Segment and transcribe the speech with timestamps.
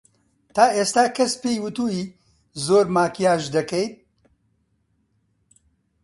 [0.55, 2.01] تا ئێستا کەس پێی وتووی
[2.65, 3.93] زۆر ماکیاژ دەکەیت؟